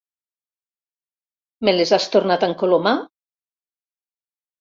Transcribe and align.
Me 1.69 1.73
les 1.75 1.91
has 1.97 2.07
tornat 2.15 2.45
a 2.45 2.49
encolomar? 2.53 2.95